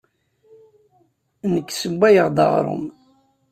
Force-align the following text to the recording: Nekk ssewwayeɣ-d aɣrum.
Nekk 1.53 1.69
ssewwayeɣ-d 1.73 2.37
aɣrum. 2.45 2.85